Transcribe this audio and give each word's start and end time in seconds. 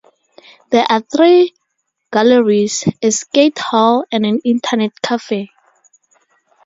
There 0.71 0.83
are 0.89 1.01
three 1.01 1.53
galleries, 2.11 2.85
a 3.03 3.11
skate 3.11 3.59
hall 3.59 4.03
and 4.11 4.25
an 4.25 4.39
internet 4.43 4.99
cafe. 4.99 5.51